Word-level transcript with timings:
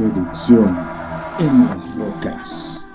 Seducción 0.00 0.66
en 1.40 1.66
las 1.66 1.94
rocas. 1.94 2.86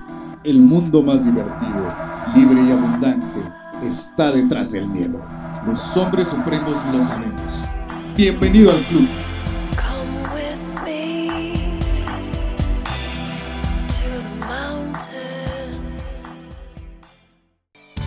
El 0.44 0.60
mundo 0.60 1.04
más 1.04 1.24
divertido, 1.24 1.88
libre 2.36 2.64
y 2.64 2.72
abundante 2.72 3.42
está 3.84 4.32
detrás 4.32 4.72
del 4.72 4.88
miedo. 4.88 5.22
Los 5.68 5.96
hombres 5.98 6.30
supremos 6.30 6.76
lo 6.92 7.04
sabemos. 7.04 7.64
Bienvenido 8.18 8.72
al 8.72 8.80
club. 8.86 9.08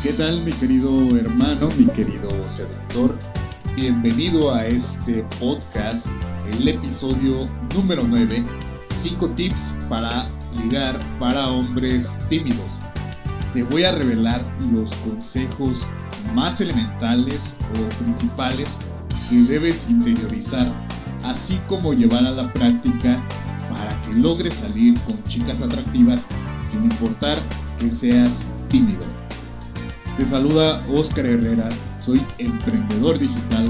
¿Qué 0.02 0.12
tal 0.14 0.42
mi 0.42 0.50
querido 0.50 1.16
hermano, 1.16 1.68
mi 1.78 1.86
querido 1.86 2.30
seductor? 2.50 3.14
Bienvenido 3.76 4.52
a 4.52 4.66
este 4.66 5.24
podcast, 5.38 6.08
el 6.50 6.66
episodio 6.66 7.48
número 7.72 8.02
9, 8.02 8.42
5 9.00 9.28
tips 9.30 9.74
para 9.88 10.26
ligar 10.60 10.98
para 11.20 11.48
hombres 11.48 12.18
tímidos. 12.28 12.66
Te 13.54 13.62
voy 13.62 13.84
a 13.84 13.92
revelar 13.92 14.42
los 14.72 14.92
consejos 14.96 15.82
más 16.34 16.60
elementales 16.60 17.38
o 17.74 18.02
principales 18.02 18.68
que 19.30 19.36
debes 19.42 19.88
interiorizar, 19.88 20.66
así 21.24 21.60
como 21.68 21.92
llevar 21.92 22.26
a 22.26 22.32
la 22.32 22.52
práctica 22.52 23.16
para 23.70 24.02
que 24.02 24.20
logres 24.20 24.54
salir 24.54 24.98
con 25.02 25.22
chicas 25.24 25.62
atractivas 25.62 26.24
sin 26.68 26.82
importar 26.82 27.38
que 27.78 27.90
seas 27.90 28.42
tímido. 28.68 29.02
Te 30.16 30.24
saluda 30.24 30.80
Oscar 30.92 31.26
Herrera, 31.26 31.68
soy 32.00 32.20
emprendedor 32.38 33.18
digital, 33.18 33.68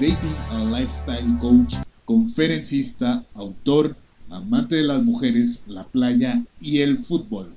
dating 0.00 0.36
and 0.52 0.72
lifestyle 0.72 1.38
coach, 1.38 1.74
conferencista, 2.06 3.24
autor, 3.34 3.94
amante 4.30 4.76
de 4.76 4.84
las 4.84 5.02
mujeres, 5.02 5.60
la 5.66 5.84
playa 5.84 6.42
y 6.60 6.78
el 6.78 7.04
fútbol. 7.04 7.52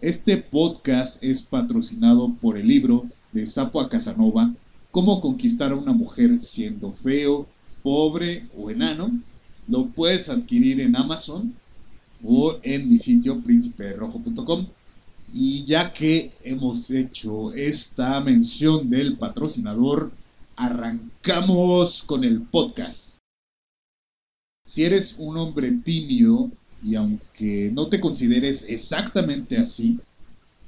Este 0.00 0.36
podcast 0.36 1.22
es 1.22 1.42
patrocinado 1.42 2.32
por 2.40 2.56
el 2.56 2.68
libro 2.68 3.06
de 3.32 3.46
Sapo 3.46 3.80
a 3.80 3.88
Casanova, 3.88 4.52
Cómo 4.90 5.20
conquistar 5.20 5.72
a 5.72 5.74
una 5.74 5.92
mujer 5.92 6.38
siendo 6.38 6.92
feo, 6.92 7.48
pobre 7.82 8.46
o 8.56 8.70
enano. 8.70 9.10
Lo 9.66 9.86
puedes 9.86 10.28
adquirir 10.28 10.80
en 10.80 10.94
Amazon 10.94 11.52
o 12.24 12.58
en 12.62 12.88
mi 12.88 13.00
sitio 13.00 13.40
prínciperojo.com. 13.40 14.66
Y 15.32 15.64
ya 15.64 15.92
que 15.92 16.30
hemos 16.44 16.88
hecho 16.92 17.52
esta 17.54 18.20
mención 18.20 18.88
del 18.88 19.16
patrocinador, 19.16 20.12
arrancamos 20.54 22.04
con 22.04 22.22
el 22.22 22.42
podcast. 22.42 23.16
Si 24.66 24.82
eres 24.82 25.14
un 25.18 25.36
hombre 25.36 25.70
tímido 25.72 26.50
y 26.82 26.94
aunque 26.94 27.70
no 27.72 27.88
te 27.88 28.00
consideres 28.00 28.64
exactamente 28.66 29.58
así, 29.58 30.00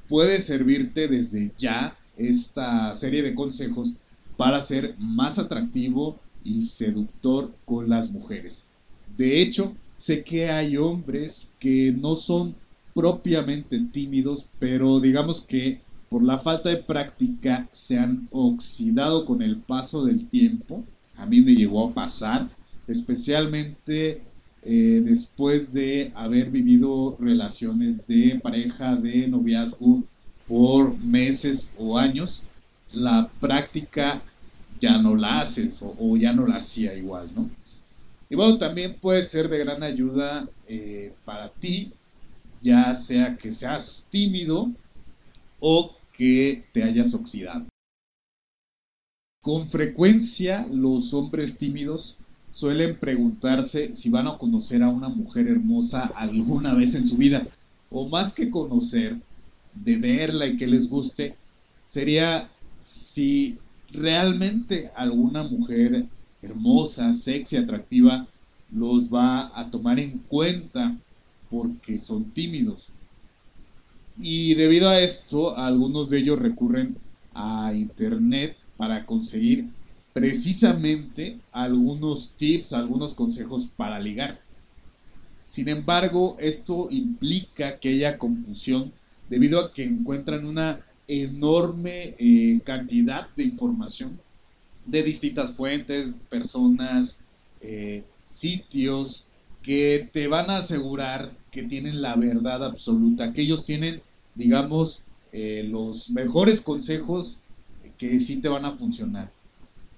puede 0.07 0.41
servirte 0.41 1.09
desde 1.09 1.51
ya 1.59 1.97
esta 2.17 2.95
serie 2.95 3.23
de 3.23 3.35
consejos 3.35 3.95
para 4.37 4.61
ser 4.61 4.95
más 4.99 5.39
atractivo 5.39 6.19
y 6.45 6.63
seductor 6.63 7.53
con 7.65 7.89
las 7.89 8.11
mujeres. 8.11 8.67
De 9.17 9.41
hecho, 9.41 9.75
sé 9.97 10.23
que 10.23 10.51
hay 10.51 10.77
hombres 10.77 11.51
que 11.59 11.91
no 11.91 12.17
son 12.17 12.55
propiamente 12.95 13.81
tímidos, 13.93 14.47
pero 14.59 15.01
digamos 15.01 15.41
que 15.41 15.81
por 16.11 16.23
la 16.23 16.39
falta 16.39 16.69
de 16.69 16.77
práctica 16.77 17.67
se 17.73 17.99
han 17.99 18.29
oxidado 18.31 19.25
con 19.25 19.43
el 19.43 19.57
paso 19.57 20.05
del 20.05 20.27
tiempo. 20.27 20.85
A 21.17 21.27
mí 21.27 21.41
me 21.41 21.55
llegó 21.55 21.89
a 21.89 21.95
pasar, 21.95 22.49
especialmente 22.89 24.23
eh, 24.63 25.03
después 25.05 25.73
de 25.73 26.13
haber 26.15 26.51
vivido 26.51 27.17
relaciones 27.21 28.07
de 28.07 28.41
pareja, 28.43 28.97
de 28.97 29.29
noviazgo 29.29 30.03
por 30.49 30.97
meses 30.99 31.69
o 31.79 31.99
años. 31.99 32.43
La 32.95 33.29
práctica 33.41 34.23
ya 34.81 34.99
no 34.99 35.17
la 35.17 35.41
haces 35.41 35.81
o, 35.83 35.95
o 35.99 36.17
ya 36.17 36.33
no 36.33 36.47
la 36.47 36.57
hacía 36.57 36.95
igual, 36.95 37.29
¿no? 37.35 37.49
Y 38.29 38.35
bueno, 38.35 38.59
también 38.59 38.95
puede 38.95 39.23
ser 39.23 39.49
de 39.49 39.59
gran 39.59 39.83
ayuda 39.83 40.49
eh, 40.67 41.13
para 41.25 41.49
ti, 41.49 41.93
ya 42.61 42.95
sea 42.97 43.37
que 43.37 43.53
seas 43.53 44.07
tímido 44.11 44.71
o 45.61 45.95
que 46.13 46.65
te 46.73 46.83
hayas 46.83 47.15
oxidado. 47.15 47.67
Con 49.41 49.71
frecuencia 49.71 50.67
los 50.69 51.15
hombres 51.15 51.57
tímidos 51.57 52.17
suelen 52.57 52.97
preguntarse 52.97 53.95
si 53.95 54.09
van 54.09 54.27
a 54.29 54.39
conocer 54.39 54.83
a 54.83 54.89
una 54.89 55.11
mujer 55.11 55.47
hermosa 55.47 56.11
alguna 56.17 56.73
vez 56.73 56.95
en 56.95 57.07
su 57.07 57.19
vida. 57.19 57.47
O 57.91 58.09
más 58.09 58.33
que 58.33 58.49
conocer, 58.49 59.19
de 59.75 59.97
verla 59.97 60.47
y 60.47 60.57
que 60.57 60.67
les 60.67 60.89
guste, 60.89 61.35
sería 61.85 62.49
si 62.79 63.59
realmente 63.93 64.91
alguna 64.97 65.43
mujer 65.43 66.07
hermosa, 66.41 67.13
sexy, 67.13 67.59
atractiva, 67.59 68.27
los 68.73 69.13
va 69.13 69.53
a 69.55 69.71
tomar 69.71 70.01
en 70.01 70.13
cuenta 70.27 70.97
porque 71.51 72.01
son 72.01 72.25
tímidos. 72.31 72.89
Y 74.19 74.55
debido 74.55 74.89
a 74.89 75.03
esto, 75.03 75.59
algunos 75.59 76.09
de 76.09 76.21
ellos 76.21 76.39
recurren 76.39 76.97
a 77.35 77.75
internet 77.75 78.57
para 78.79 79.05
conseguir 79.05 79.67
precisamente 80.17 81.37
algunos 81.53 82.31
tips, 82.39 82.73
algunos 82.73 83.13
consejos 83.13 83.69
para 83.77 84.01
ligar. 84.01 84.41
Sin 85.47 85.69
embargo, 85.69 86.39
esto 86.41 86.89
implica 86.91 87.79
que 87.79 87.91
haya 87.91 88.17
confusión 88.17 88.93
debido 89.29 89.61
a 89.61 89.75
que 89.75 89.85
encuentran 89.85 90.47
una 90.47 90.81
enorme 91.07 92.15
eh, 92.19 92.59
cantidad 92.65 93.29
de 93.37 93.45
información 93.45 94.19
de 94.87 95.03
distintas 95.03 95.53
fuentes, 95.53 96.15
personas, 96.31 97.19
eh, 97.61 98.03
sitios 98.31 99.27
que 99.63 100.09
te 100.15 100.29
van 100.29 100.49
a 100.49 100.59
asegurar 100.59 101.33
que 101.51 101.63
tienen 101.63 102.01
la 102.01 102.17
verdad 102.17 102.65
absoluta, 102.65 103.35
que 103.35 103.43
ellos 103.43 103.67
tienen, 103.67 104.01
digamos, 104.35 105.03
eh, 105.35 105.63
los 105.71 106.09
mejores 106.09 106.63
consejos 106.63 107.39
que 107.99 108.19
sí 108.19 108.39
te 108.39 108.49
van 108.49 108.65
a 108.65 108.73
funcionar. 108.73 109.36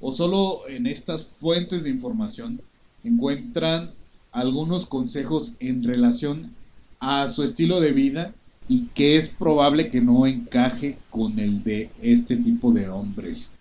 O 0.01 0.13
solo 0.13 0.69
en 0.69 0.87
estas 0.87 1.27
fuentes 1.27 1.83
de 1.83 1.91
información 1.91 2.61
encuentran 3.05 3.91
algunos 4.33 4.87
consejos 4.87 5.53
en 5.61 5.83
relación 5.83 6.53
a 7.01 7.29
su 7.29 7.43
estilo 7.43 7.81
de 7.81 7.93
vida 7.93 8.35
y 8.69 8.87
que 8.95 9.17
es 9.17 9.29
probable 9.29 9.89
que 9.89 10.01
no 10.01 10.27
encaje 10.27 10.99
con 11.11 11.39
el 11.39 11.65
de 11.65 11.91
este 12.03 12.37
tipo 12.37 12.71
de 12.73 12.89
hombres. 12.89 13.53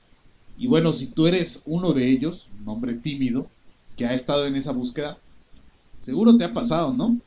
Y 0.57 0.67
bueno, 0.67 0.91
si 0.91 1.07
tú 1.07 1.27
eres 1.27 1.61
uno 1.65 1.93
de 1.93 2.09
ellos, 2.09 2.47
un 2.59 2.69
hombre 2.69 2.93
tímido, 2.93 3.47
que 3.95 4.05
ha 4.05 4.13
estado 4.13 4.45
en 4.45 4.55
esa 4.55 4.71
búsqueda, 4.71 5.17
seguro 6.01 6.35
te 6.35 6.43
ha 6.43 6.53
pasado, 6.53 6.93
¿no? 6.93 7.17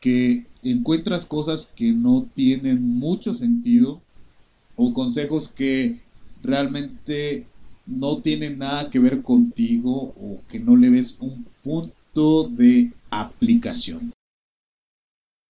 Que 0.00 0.46
encuentras 0.62 1.26
cosas 1.26 1.70
que 1.76 1.92
no 1.92 2.26
tienen 2.34 2.82
mucho 2.98 3.34
sentido 3.34 4.00
o 4.76 4.94
consejos 4.94 5.48
que 5.48 6.00
realmente 6.42 7.46
no 7.86 8.18
tienen 8.18 8.58
nada 8.58 8.90
que 8.90 8.98
ver 8.98 9.22
contigo 9.22 10.14
o 10.16 10.40
que 10.48 10.60
no 10.60 10.76
le 10.76 10.90
ves 10.90 11.16
un 11.20 11.46
punto 11.62 12.48
de 12.48 12.92
aplicación. 13.10 14.12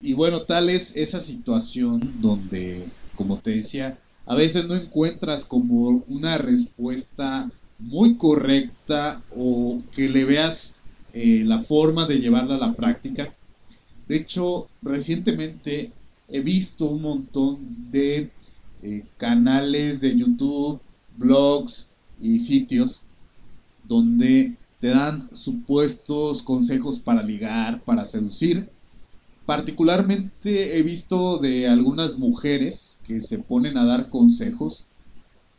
Y 0.00 0.15
bueno, 0.15 0.43
tal 0.43 0.69
es 0.69 0.93
esa 0.97 1.20
situación 1.20 2.00
donde, 2.20 2.84
como 3.15 3.38
te 3.38 3.53
decía, 3.53 3.98
a 4.26 4.34
veces 4.34 4.66
no 4.66 4.75
encuentras 4.75 5.44
como 5.44 6.03
una 6.09 6.38
respuesta 6.38 7.50
muy 7.78 8.16
correcta 8.16 9.22
o 9.37 9.81
que 9.94 10.08
le 10.08 10.25
veas 10.25 10.75
eh, 11.12 11.43
la 11.44 11.61
forma 11.61 12.06
de 12.06 12.19
llevarla 12.19 12.56
a 12.56 12.67
la 12.67 12.73
práctica. 12.73 13.32
De 14.08 14.17
hecho, 14.17 14.69
recientemente 14.82 15.93
he 16.29 16.40
visto 16.40 16.87
un 16.87 17.02
montón 17.02 17.58
de 17.90 18.31
eh, 18.82 19.05
canales 19.19 20.00
de 20.00 20.17
YouTube, 20.17 20.81
blogs 21.17 21.88
y 22.22 22.38
sitios 22.38 23.02
donde 23.84 24.54
te 24.80 24.88
dan 24.88 25.28
supuestos 25.34 26.42
consejos 26.42 26.98
para 26.98 27.22
ligar, 27.22 27.82
para 27.82 28.06
seducir. 28.06 28.69
Particularmente 29.44 30.78
he 30.78 30.82
visto 30.82 31.38
de 31.38 31.69
algunas 31.69 32.16
mujeres 32.16 32.96
que 33.06 33.20
se 33.20 33.38
ponen 33.38 33.76
a 33.76 33.84
dar 33.84 34.08
consejos 34.08 34.86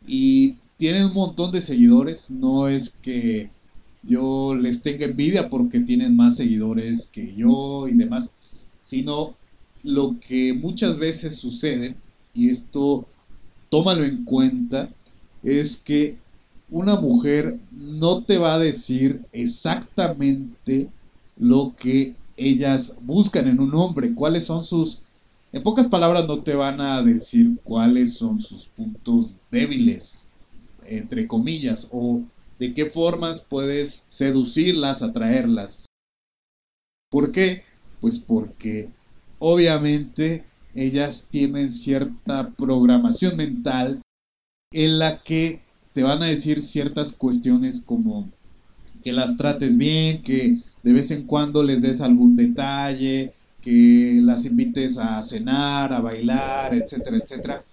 y 0.08 0.56
tienen 0.78 1.06
un 1.06 1.14
montón 1.14 1.52
de 1.52 1.62
seguidores. 1.62 2.32
No 2.32 2.68
es 2.68 2.92
que 3.02 3.50
yo 4.04 4.56
les 4.56 4.82
tenga 4.82 5.06
envidia 5.06 5.50
porque 5.50 5.80
tienen 5.80 6.16
más 6.16 6.38
seguidores 6.38 7.06
que 7.06 7.34
yo 7.36 7.88
y 7.88 7.94
demás, 7.94 8.32
sino 8.84 9.36
lo 9.84 10.16
que 10.20 10.54
muchas 10.54 10.98
veces 10.98 11.36
sucede, 11.36 11.96
y 12.34 12.50
esto 12.50 13.06
tómalo 13.70 14.06
en 14.06 14.24
cuenta, 14.24 14.90
es 15.44 15.76
que 15.76 16.18
una 16.74 16.96
mujer 16.96 17.60
no 17.72 18.24
te 18.24 18.40
va 18.40 18.56
a 18.56 18.60
decir 18.60 19.22
exactamente 19.32 20.90
lo 21.38 21.76
que 21.78 22.16
ellas 22.36 22.96
buscan 23.02 23.48
en 23.48 23.60
un 23.60 23.76
hombre, 23.76 24.14
cuáles 24.16 24.46
son 24.46 24.66
sus... 24.66 25.00
En 25.52 25.62
pocas 25.62 25.86
palabras 25.86 26.28
no 26.28 26.40
te 26.40 26.56
van 26.56 26.82
a 26.82 27.04
decir 27.04 27.60
cuáles 27.64 28.16
son 28.16 28.42
sus 28.42 28.66
puntos 28.66 29.38
débiles, 29.52 30.24
entre 30.88 31.28
comillas, 31.28 31.88
o 31.92 32.24
de 32.58 32.74
qué 32.74 32.88
formas 32.88 33.40
puedes 33.40 34.04
seducirlas, 34.08 35.04
atraerlas. 35.04 35.86
¿Por 37.12 37.32
qué? 37.32 37.62
Pues 38.02 38.18
porque 38.18 38.90
obviamente 39.38 40.44
ellas 40.74 41.28
tienen 41.30 41.72
cierta 41.72 42.50
programación 42.50 43.38
mental 43.38 44.02
en 44.72 44.98
la 44.98 45.22
que 45.22 45.62
te 45.94 46.04
van 46.04 46.24
a 46.24 46.28
decir 46.28 46.62
ciertas 46.62 47.12
cuestiones 47.12 47.82
como 47.82 48.30
que 49.04 49.12
las 49.12 49.38
trates 49.38 49.78
bien, 49.78 50.22
que 50.22 50.60
de 50.82 50.94
vez 50.94 51.12
en 51.12 51.24
cuando 51.26 51.64
les 51.64 51.82
des 51.82 52.02
algún 52.02 52.36
detalle, 52.36 53.34
que 53.62 54.20
las 54.22 54.46
invites 54.46 54.98
a 54.98 55.22
cenar, 55.24 55.94
a 55.94 56.02
bailar, 56.02 56.74
etcétera, 56.74 57.18
etcétera. 57.18 57.64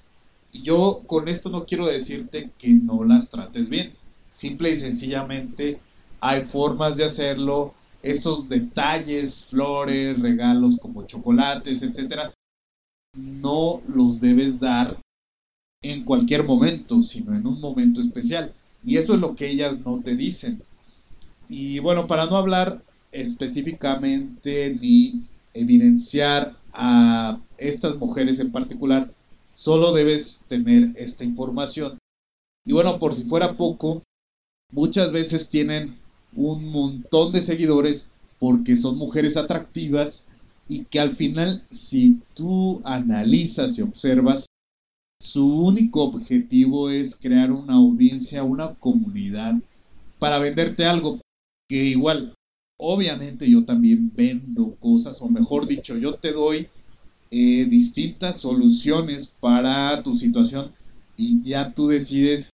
Y 0.53 0.63
yo 0.63 1.03
con 1.07 1.29
esto 1.29 1.49
no 1.51 1.65
quiero 1.65 1.87
decirte 1.87 2.51
que 2.59 2.69
no 2.69 3.05
las 3.05 3.29
trates 3.29 3.69
bien. 3.69 3.93
Simple 4.31 4.71
y 4.71 4.77
sencillamente 4.77 5.79
hay 6.21 6.43
formas 6.43 6.97
de 6.97 7.05
hacerlo. 7.05 7.75
Esos 8.03 8.49
detalles, 8.49 9.45
flores, 9.47 10.19
regalos 10.19 10.77
como 10.77 11.07
chocolates, 11.07 11.83
etcétera, 11.83 12.33
no 13.17 13.83
los 13.89 14.21
debes 14.21 14.59
dar 14.61 14.97
en 15.83 16.05
cualquier 16.05 16.45
momento, 16.45 17.03
sino 17.03 17.35
en 17.35 17.47
un 17.47 17.61
momento 17.61 18.01
especial. 18.01 18.53
Y 18.85 18.97
eso 18.97 19.15
es 19.15 19.21
lo 19.21 19.35
que 19.35 19.49
ellas 19.51 19.79
no 19.85 20.01
te 20.05 20.15
dicen. 20.15 20.63
Y 21.49 21.79
bueno, 21.79 22.07
para 22.07 22.27
no 22.27 22.37
hablar 22.37 22.83
específicamente 23.13 24.77
ni 24.81 25.23
evidenciar 25.55 26.57
a 26.73 27.41
estas 27.59 27.97
mujeres 27.97 28.39
en 28.39 28.53
particular, 28.53 29.11
solo 29.55 29.93
debes 29.93 30.41
tener 30.49 30.91
esta 30.97 31.25
información. 31.25 31.99
Y 32.65 32.73
bueno, 32.73 32.99
por 32.99 33.15
si 33.15 33.25
fuera 33.25 33.57
poco, 33.57 34.03
muchas 34.73 35.13
veces 35.13 35.49
tienen 35.49 35.97
un 36.35 36.71
montón 36.71 37.33
de 37.33 37.43
seguidores 37.43 38.07
porque 38.39 38.77
son 38.77 38.97
mujeres 38.97 39.37
atractivas 39.37 40.27
y 40.69 40.85
que 40.85 41.01
al 41.01 41.17
final 41.17 41.65
si 41.71 42.21
tú 42.35 42.81
analizas 42.85 43.77
y 43.77 43.83
observas, 43.83 44.47
su 45.21 45.47
único 45.47 46.03
objetivo 46.03 46.91
es 46.91 47.15
crear 47.15 47.53
una 47.53 47.75
audiencia, 47.75 48.43
una 48.43 48.75
comunidad 48.75 49.55
para 50.19 50.39
venderte 50.39 50.87
algo 50.87 51.21
que 51.69 51.85
igual, 51.85 52.35
obviamente 52.79 53.49
yo 53.49 53.65
también 53.65 54.11
vendo 54.15 54.75
cosas, 54.81 55.21
o 55.21 55.29
mejor 55.29 55.67
dicho, 55.67 55.97
yo 55.97 56.15
te 56.15 56.33
doy 56.33 56.69
eh, 57.31 57.67
distintas 57.67 58.41
soluciones 58.41 59.27
para 59.41 60.03
tu 60.03 60.17
situación 60.17 60.73
y 61.17 61.43
ya 61.43 61.73
tú 61.73 61.89
decides 61.89 62.51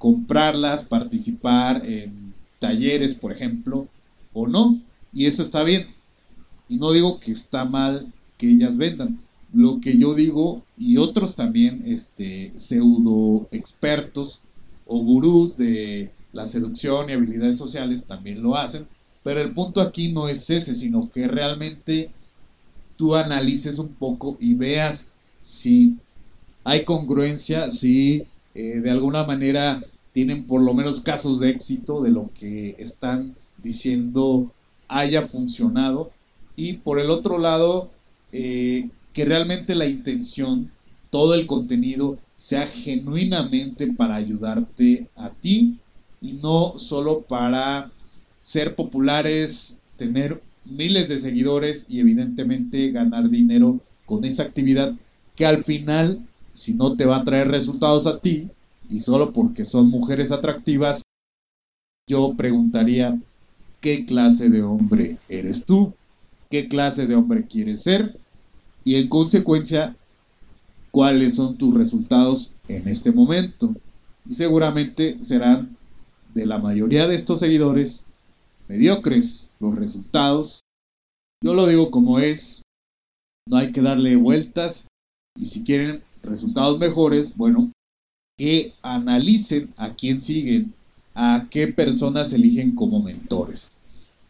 comprarlas, 0.00 0.84
participar 0.84 1.84
en 1.86 2.34
talleres, 2.58 3.14
por 3.14 3.30
ejemplo, 3.30 3.88
o 4.32 4.46
no. 4.46 4.80
Y 5.12 5.26
eso 5.26 5.42
está 5.42 5.62
bien. 5.62 5.88
Y 6.68 6.76
no 6.76 6.92
digo 6.92 7.20
que 7.20 7.32
está 7.32 7.64
mal 7.64 8.12
que 8.36 8.50
ellas 8.50 8.76
vendan. 8.76 9.20
Lo 9.54 9.80
que 9.80 9.96
yo 9.96 10.14
digo, 10.14 10.62
y 10.76 10.96
otros 10.96 11.36
también, 11.36 11.84
este, 11.86 12.52
pseudo 12.56 13.46
expertos 13.50 14.40
o 14.86 14.98
gurús 14.98 15.56
de 15.56 16.10
la 16.32 16.46
seducción 16.46 17.08
y 17.08 17.12
habilidades 17.12 17.56
sociales 17.56 18.04
también 18.04 18.42
lo 18.42 18.56
hacen, 18.56 18.86
pero 19.22 19.40
el 19.40 19.52
punto 19.52 19.80
aquí 19.80 20.12
no 20.12 20.28
es 20.28 20.50
ese, 20.50 20.74
sino 20.74 21.08
que 21.10 21.28
realmente 21.28 22.10
tú 22.96 23.14
analices 23.14 23.78
un 23.78 23.88
poco 23.88 24.36
y 24.40 24.54
veas 24.54 25.08
si 25.42 25.96
hay 26.64 26.84
congruencia, 26.84 27.70
si 27.70 28.24
eh, 28.54 28.80
de 28.80 28.90
alguna 28.90 29.24
manera 29.24 29.82
tienen 30.12 30.44
por 30.44 30.60
lo 30.60 30.74
menos 30.74 31.00
casos 31.00 31.40
de 31.40 31.50
éxito 31.50 32.02
de 32.02 32.10
lo 32.10 32.30
que 32.38 32.76
están 32.78 33.34
diciendo 33.62 34.52
haya 34.88 35.26
funcionado. 35.26 36.10
Y 36.56 36.74
por 36.74 37.00
el 37.00 37.10
otro 37.10 37.38
lado, 37.38 37.90
eh, 38.32 38.88
que 39.14 39.24
realmente 39.24 39.74
la 39.74 39.86
intención, 39.86 40.70
todo 41.08 41.34
el 41.34 41.46
contenido 41.46 42.18
sea 42.34 42.66
genuinamente 42.66 43.86
para 43.86 44.16
ayudarte 44.16 45.06
a 45.14 45.30
ti 45.30 45.78
y 46.20 46.32
no 46.32 46.78
solo 46.78 47.20
para 47.22 47.92
ser 48.40 48.74
populares, 48.74 49.78
tener 49.96 50.42
miles 50.64 51.08
de 51.08 51.18
seguidores 51.18 51.86
y 51.88 52.00
evidentemente 52.00 52.90
ganar 52.90 53.30
dinero 53.30 53.80
con 54.04 54.24
esa 54.24 54.42
actividad 54.42 54.94
que 55.36 55.46
al 55.46 55.64
final, 55.64 56.20
si 56.52 56.74
no 56.74 56.96
te 56.96 57.06
va 57.06 57.18
a 57.18 57.24
traer 57.24 57.48
resultados 57.48 58.06
a 58.06 58.18
ti 58.18 58.48
y 58.90 58.98
solo 58.98 59.32
porque 59.32 59.64
son 59.64 59.88
mujeres 59.88 60.32
atractivas, 60.32 61.02
yo 62.08 62.34
preguntaría, 62.36 63.18
¿qué 63.80 64.04
clase 64.04 64.50
de 64.50 64.62
hombre 64.62 65.18
eres 65.28 65.64
tú? 65.64 65.94
¿Qué 66.50 66.68
clase 66.68 67.06
de 67.06 67.14
hombre 67.14 67.46
quieres 67.46 67.82
ser? 67.82 68.18
Y 68.84 68.96
en 68.96 69.08
consecuencia, 69.08 69.96
¿cuáles 70.90 71.36
son 71.36 71.56
tus 71.56 71.74
resultados 71.74 72.52
en 72.68 72.86
este 72.88 73.10
momento? 73.10 73.74
Y 74.28 74.34
seguramente 74.34 75.18
serán 75.22 75.76
de 76.34 76.46
la 76.46 76.58
mayoría 76.58 77.06
de 77.06 77.14
estos 77.14 77.40
seguidores 77.40 78.04
mediocres 78.68 79.48
los 79.60 79.74
resultados. 79.76 80.60
Yo 81.42 81.54
lo 81.54 81.66
digo 81.66 81.90
como 81.90 82.18
es, 82.18 82.62
no 83.48 83.56
hay 83.56 83.72
que 83.72 83.82
darle 83.82 84.16
vueltas 84.16 84.86
y 85.38 85.46
si 85.46 85.62
quieren 85.62 86.02
resultados 86.22 86.78
mejores, 86.78 87.36
bueno, 87.36 87.70
que 88.38 88.72
analicen 88.82 89.72
a 89.76 89.94
quién 89.94 90.20
siguen, 90.20 90.72
a 91.14 91.46
qué 91.50 91.68
personas 91.68 92.32
eligen 92.32 92.74
como 92.74 93.00
mentores. 93.00 93.73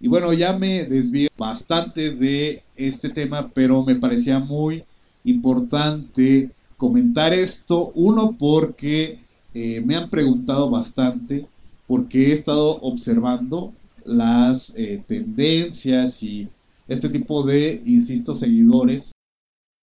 Y 0.04 0.08
bueno, 0.08 0.34
ya 0.34 0.52
me 0.52 0.84
desvío 0.84 1.30
bastante 1.38 2.14
de 2.14 2.62
este 2.76 3.08
tema, 3.08 3.48
pero 3.54 3.82
me 3.82 3.94
parecía 3.94 4.38
muy 4.38 4.84
importante 5.24 6.50
comentar 6.76 7.32
esto. 7.32 7.90
Uno, 7.94 8.36
porque 8.38 9.20
eh, 9.54 9.80
me 9.80 9.96
han 9.96 10.10
preguntado 10.10 10.68
bastante 10.68 11.46
porque 11.86 12.28
he 12.28 12.32
estado 12.34 12.82
observando 12.82 13.72
las 14.04 14.74
eh, 14.76 15.02
tendencias 15.08 16.22
y 16.22 16.48
este 16.86 17.08
tipo 17.08 17.42
de, 17.42 17.80
insisto, 17.86 18.34
seguidores 18.34 19.12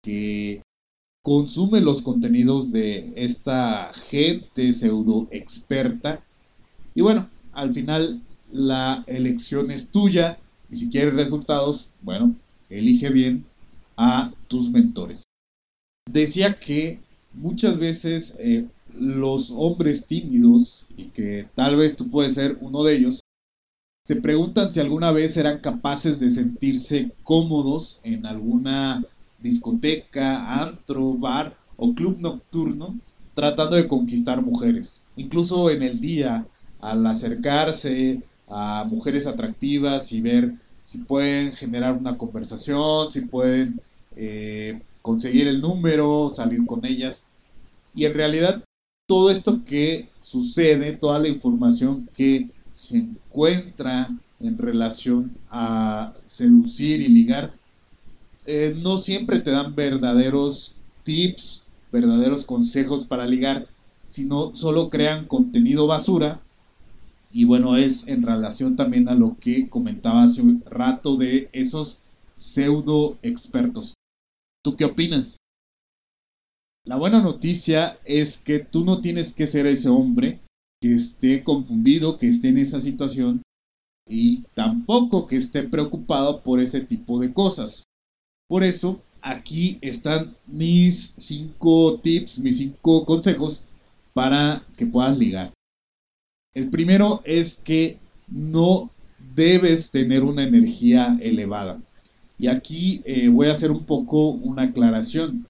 que 0.04 0.62
consumen 1.24 1.84
los 1.84 2.04
contenidos 2.04 2.72
de 2.72 3.12
esta 3.16 3.92
gente 4.08 4.72
pseudo 4.72 5.28
experta. 5.32 6.24
Y 6.94 7.02
bueno, 7.02 7.28
al 7.54 7.74
final 7.74 8.22
la 8.52 9.04
elección 9.08 9.72
es 9.72 9.88
tuya 9.88 10.38
y 10.70 10.78
si 10.78 10.90
quieres 10.90 11.14
resultados, 11.14 11.88
bueno, 12.02 12.36
elige 12.70 13.10
bien 13.10 13.46
a 13.98 14.32
tus 14.48 14.70
mentores. 14.70 15.24
Decía 16.10 16.60
que 16.60 17.00
muchas 17.34 17.78
veces 17.78 18.36
eh, 18.40 18.66
los 18.98 19.52
hombres 19.52 20.06
tímidos, 20.06 20.86
y 20.98 21.06
que 21.06 21.48
tal 21.56 21.76
vez 21.76 21.96
tú 21.96 22.10
puedes 22.10 22.34
ser 22.34 22.58
uno 22.62 22.84
de 22.84 22.96
ellos, 22.96 23.22
se 24.06 24.16
preguntan 24.16 24.72
si 24.72 24.80
alguna 24.80 25.12
vez 25.12 25.34
serán 25.34 25.60
capaces 25.60 26.20
de 26.20 26.32
sentirse 26.32 27.12
cómodos 27.24 28.00
en 28.04 28.26
alguna 28.26 29.04
discoteca, 29.40 30.62
antro, 30.62 31.14
bar 31.14 31.56
o 31.78 31.94
club 31.94 32.18
nocturno 32.20 32.96
tratando 33.36 33.76
de 33.76 33.88
conquistar 33.88 34.42
mujeres. 34.42 35.02
Incluso 35.16 35.70
en 35.70 35.84
el 35.84 36.02
día, 36.02 36.46
al 36.80 37.06
acercarse 37.06 38.22
a 38.52 38.84
mujeres 38.84 39.28
atractivas 39.28 40.12
y 40.12 40.22
ver 40.22 40.54
si 40.82 41.00
pueden 41.00 41.54
generar 41.54 41.94
una 41.94 42.18
conversación, 42.18 43.12
si 43.12 43.22
pueden 43.22 43.80
eh, 44.16 44.82
conseguir 45.02 45.48
el 45.48 45.62
número, 45.62 46.30
salir 46.30 46.66
con 46.66 46.86
ellas. 46.86 47.24
Y 47.96 48.06
en 48.06 48.14
realidad 48.14 48.64
todo 49.08 49.32
esto 49.32 49.62
que 49.66 50.10
sucede, 50.22 50.94
toda 50.94 51.20
la 51.20 51.28
información 51.28 52.10
que 52.16 52.50
se 52.74 52.98
encuentra 52.98 54.10
en 54.40 54.58
relación 54.58 55.32
a 55.50 56.14
seducir 56.26 57.02
y 57.02 57.08
ligar, 57.08 57.54
eh, 58.46 58.76
no 58.82 58.98
siempre 58.98 59.40
te 59.40 59.52
dan 59.52 59.76
verdaderos 59.76 60.76
tips, 61.04 61.64
verdaderos 61.92 62.44
consejos 62.44 63.06
para 63.06 63.28
ligar, 63.28 63.68
sino 64.08 64.56
solo 64.56 64.90
crean 64.90 65.26
contenido 65.26 65.88
basura. 65.88 66.40
Y 67.32 67.46
bueno, 67.46 67.78
es 67.78 68.08
en 68.08 68.24
relación 68.24 68.76
también 68.76 69.08
a 69.08 69.16
lo 69.16 69.38
que 69.40 69.70
comentaba 69.70 70.24
hace 70.24 70.42
un 70.42 70.64
rato 70.66 71.16
de 71.16 71.50
esos 71.54 72.00
pseudo 72.34 73.18
expertos. 73.22 73.94
¿Tú 74.64 74.76
qué 74.76 74.86
opinas? 74.86 75.38
La 76.86 76.98
buena 76.98 77.22
noticia 77.22 78.00
es 78.06 78.38
que 78.38 78.60
tú 78.60 78.84
no 78.84 79.02
tienes 79.02 79.34
que 79.34 79.48
ser 79.48 79.66
ese 79.68 79.88
hombre 79.88 80.40
que 80.82 80.96
esté 80.96 81.44
confundido, 81.44 82.18
que 82.18 82.28
esté 82.28 82.50
en 82.50 82.58
esa 82.58 82.82
situación 82.82 83.44
y 84.10 84.42
tampoco 84.56 85.28
que 85.28 85.38
esté 85.38 85.64
preocupado 85.64 86.42
por 86.42 86.60
ese 86.60 86.82
tipo 86.82 87.20
de 87.20 87.34
cosas. 87.34 87.84
Por 88.50 88.64
eso, 88.64 89.00
aquí 89.22 89.78
están 89.82 90.36
mis 90.48 91.14
cinco 91.18 92.00
tips, 92.00 92.40
mis 92.40 92.58
cinco 92.58 93.06
consejos 93.06 93.64
para 94.14 94.66
que 94.76 94.86
puedas 94.86 95.18
ligar. 95.18 95.54
El 96.54 96.70
primero 96.70 97.22
es 97.24 97.56
que 97.56 97.98
no 98.28 98.90
debes 99.36 99.90
tener 99.90 100.24
una 100.24 100.44
energía 100.44 101.18
elevada. 101.22 101.82
Y 102.38 102.48
aquí 102.48 103.02
eh, 103.06 103.30
voy 103.30 103.48
a 103.48 103.54
hacer 103.54 103.72
un 103.72 103.86
poco 103.86 104.30
una 104.30 104.64
aclaración. 104.64 105.46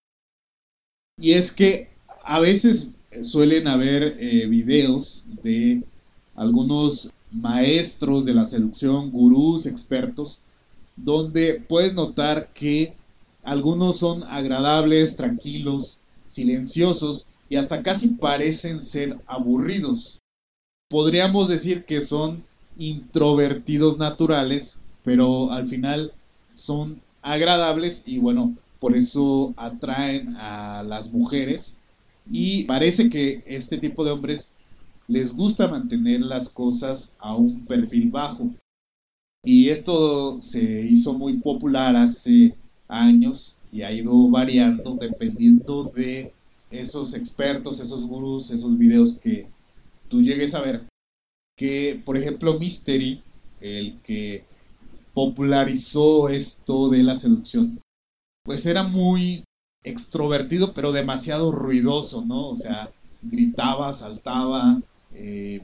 Y 1.18 1.34
es 1.34 1.52
que 1.52 1.90
a 2.24 2.40
veces 2.40 2.90
suelen 3.24 3.68
haber 3.68 4.18
eh, 4.20 4.46
videos 4.48 5.26
de 5.42 5.84
algunos 6.36 7.12
maestros 7.32 8.26
de 8.26 8.34
la 8.34 8.46
seducción, 8.46 9.10
gurús, 9.12 9.66
expertos, 9.66 10.40
donde 10.96 11.64
puedes 11.68 11.94
notar 11.94 12.50
que 12.54 12.94
algunos 13.44 13.98
son 13.98 14.24
agradables, 14.24 15.16
tranquilos, 15.16 15.98
silenciosos 16.28 17.28
y 17.50 17.56
hasta 17.56 17.82
casi 17.82 18.10
parecen 18.10 18.82
ser 18.84 19.18
aburridos. 19.26 20.21
Podríamos 20.92 21.48
decir 21.48 21.86
que 21.86 22.02
son 22.02 22.44
introvertidos 22.78 23.98
naturales, 23.98 24.82
pero 25.06 25.54
al 25.54 25.70
final 25.70 26.12
son 26.54 27.00
agradables 27.22 28.04
y 28.06 28.18
bueno, 28.18 28.58
por 28.82 28.98
eso 28.98 29.54
atraen 29.56 30.36
a 30.36 30.84
las 30.84 31.14
mujeres 31.14 31.78
y 32.30 32.66
parece 32.66 33.10
que 33.10 33.42
este 33.46 33.78
tipo 33.78 34.04
de 34.04 34.12
hombres 34.12 34.52
les 35.08 35.32
gusta 35.32 35.70
mantener 35.70 36.20
las 36.20 36.50
cosas 36.50 37.14
a 37.20 37.38
un 37.38 37.66
perfil 37.66 38.12
bajo. 38.12 38.50
Y 39.46 39.70
esto 39.70 40.42
se 40.42 40.62
hizo 40.62 41.14
muy 41.14 41.38
popular 41.38 41.96
hace 41.96 42.54
años 42.90 43.56
y 43.72 43.84
ha 43.84 43.94
ido 43.94 44.28
variando 44.28 44.96
dependiendo 44.96 45.86
de 45.86 46.34
esos 46.70 47.14
expertos, 47.14 47.80
esos 47.80 48.06
gurús, 48.06 48.52
esos 48.52 48.78
videos 48.78 49.14
que 49.14 49.48
tú 50.12 50.22
llegues 50.22 50.54
a 50.54 50.62
ver. 50.62 50.84
Que, 51.58 52.00
por 52.06 52.18
ejemplo, 52.18 52.60
Mystery, 52.60 53.24
el 53.62 54.00
que 54.02 54.44
popularizó 55.14 56.30
esto 56.30 56.90
de 56.90 57.04
la 57.04 57.16
seducción, 57.16 57.80
pues 58.44 58.66
era 58.66 58.84
muy 58.84 59.44
extrovertido, 59.84 60.74
pero 60.74 60.92
demasiado 60.92 61.52
ruidoso, 61.52 62.24
¿no? 62.24 62.50
O 62.50 62.58
sea, 62.58 62.92
gritaba, 63.22 63.94
saltaba, 63.94 64.82
eh, 65.14 65.62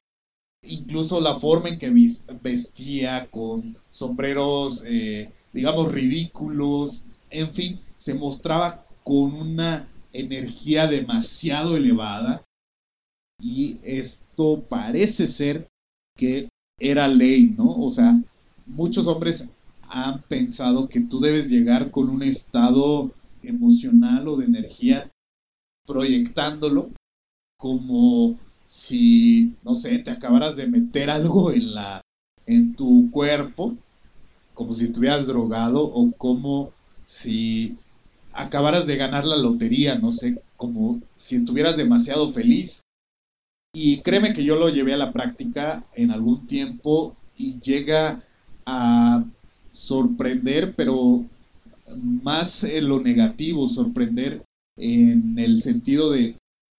incluso 0.63 1.19
la 1.19 1.39
forma 1.39 1.69
en 1.69 1.79
que 1.79 1.93
vestía 2.41 3.27
con 3.29 3.77
sombreros, 3.91 4.83
eh, 4.85 5.29
digamos, 5.53 5.91
ridículos, 5.91 7.03
en 7.29 7.53
fin, 7.53 7.79
se 7.97 8.13
mostraba 8.13 8.85
con 9.03 9.33
una 9.33 9.87
energía 10.13 10.87
demasiado 10.87 11.77
elevada 11.77 12.43
y 13.39 13.77
esto 13.83 14.63
parece 14.67 15.27
ser 15.27 15.67
que 16.17 16.49
era 16.79 17.07
ley, 17.07 17.53
¿no? 17.57 17.71
O 17.77 17.91
sea, 17.91 18.19
muchos 18.65 19.07
hombres 19.07 19.47
han 19.89 20.21
pensado 20.23 20.87
que 20.89 21.01
tú 21.01 21.19
debes 21.19 21.49
llegar 21.49 21.91
con 21.91 22.09
un 22.09 22.23
estado 22.23 23.11
emocional 23.43 24.27
o 24.27 24.37
de 24.37 24.45
energía 24.45 25.09
proyectándolo 25.85 26.89
como 27.57 28.37
si, 28.67 29.55
no 29.63 29.75
sé, 29.75 29.97
te 29.99 30.11
acabaras 30.11 30.55
de 30.55 30.67
meter 30.67 31.09
algo 31.09 31.51
en 31.51 31.73
la 31.73 32.01
en 32.45 32.75
tu 32.75 33.09
cuerpo, 33.11 33.75
como 34.53 34.73
si 34.73 34.85
estuvieras 34.85 35.27
drogado 35.27 35.83
o 35.83 36.11
como 36.13 36.71
si 37.03 37.75
acabaras 38.33 38.87
de 38.87 38.95
ganar 38.95 39.25
la 39.25 39.35
lotería, 39.35 39.95
no 39.95 40.13
sé, 40.13 40.41
como 40.55 41.01
si 41.15 41.35
estuvieras 41.35 41.77
demasiado 41.77 42.31
feliz. 42.31 42.81
Y 43.79 43.99
créeme 43.99 44.33
que 44.33 44.43
yo 44.43 44.55
lo 44.55 44.69
llevé 44.69 44.95
a 44.95 44.97
la 44.97 45.11
práctica 45.11 45.85
en 45.93 46.09
algún 46.09 46.47
tiempo 46.47 47.15
y 47.37 47.59
llega 47.59 48.23
a 48.65 49.23
sorprender, 49.71 50.73
pero 50.75 51.23
más 52.23 52.63
en 52.63 52.89
lo 52.89 52.99
negativo, 52.99 53.67
sorprender 53.67 54.41
en 54.77 55.37
el 55.37 55.61
sentido 55.61 56.09
de 56.09 56.37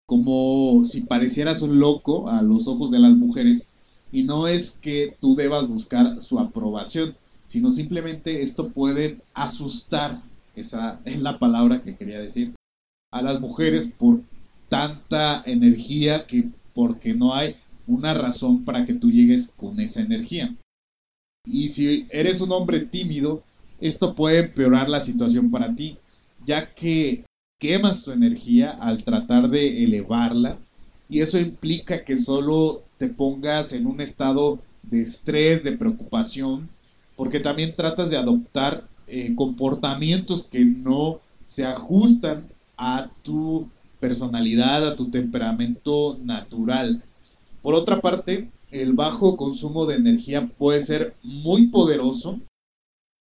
como 0.08 0.86
si 0.86 1.02
parecieras 1.02 1.62
un 1.62 1.80
loco 1.80 2.32
a 2.32 2.42
los 2.42 2.68
ojos 2.68 2.90
de 2.90 2.98
las 2.98 3.16
mujeres. 3.16 3.68
Y 4.12 4.24
no 4.24 4.48
es 4.48 4.72
que 4.72 5.16
tú 5.22 5.36
debas 5.36 5.68
buscar 5.68 6.20
su 6.20 6.40
aprobación, 6.40 7.16
sino 7.46 7.70
simplemente 7.70 8.42
esto 8.42 8.70
puede 8.70 9.20
asustar, 9.36 10.22
esa 10.56 11.00
es 11.06 11.22
la 11.22 11.38
palabra 11.38 11.84
que 11.84 11.96
quería 11.96 12.20
decir, 12.20 12.56
a 13.14 13.22
las 13.22 13.40
mujeres 13.40 13.86
por 13.86 14.22
tanta 14.68 15.44
energía 15.46 16.26
que 16.26 16.50
porque 16.78 17.16
no 17.16 17.34
hay 17.34 17.56
una 17.88 18.14
razón 18.14 18.64
para 18.64 18.86
que 18.86 18.94
tú 18.94 19.10
llegues 19.10 19.48
con 19.48 19.80
esa 19.80 20.00
energía. 20.00 20.56
Y 21.44 21.70
si 21.70 22.06
eres 22.12 22.40
un 22.40 22.52
hombre 22.52 22.82
tímido, 22.82 23.42
esto 23.82 24.14
puede 24.14 24.42
empeorar 24.42 24.88
la 24.88 25.02
situación 25.02 25.50
para 25.50 25.74
ti, 25.76 25.98
ya 26.46 26.76
que 26.76 27.24
quemas 27.60 28.04
tu 28.04 28.12
energía 28.12 28.70
al 28.70 29.04
tratar 29.04 29.50
de 29.50 29.84
elevarla 29.84 30.60
y 31.10 31.22
eso 31.22 31.40
implica 31.40 32.06
que 32.06 32.16
solo 32.16 32.84
te 33.00 33.08
pongas 33.08 33.74
en 33.74 33.88
un 33.88 34.00
estado 34.00 34.60
de 34.84 35.02
estrés, 35.02 35.64
de 35.64 35.72
preocupación 35.72 36.70
porque 37.16 37.40
también 37.40 37.76
tratas 37.76 38.12
de 38.12 38.18
adoptar 38.18 38.88
eh, 39.08 39.34
comportamientos 39.36 40.44
que 40.44 40.64
no 40.64 41.22
se 41.44 41.66
ajustan 41.66 42.46
a 42.78 43.10
tu 43.24 43.68
personalidad, 44.00 44.88
a 44.88 44.96
tu 44.96 45.10
temperamento 45.10 46.18
natural. 46.24 47.04
Por 47.62 47.76
otra 47.76 48.02
parte, 48.02 48.50
el 48.72 48.94
bajo 48.94 49.38
consumo 49.38 49.86
de 49.86 49.96
energía 49.96 50.48
puede 50.58 50.82
ser 50.82 51.16
muy 51.24 51.68
poderoso. 51.68 52.40